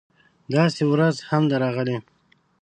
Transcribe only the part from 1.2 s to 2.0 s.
هم ده راغلې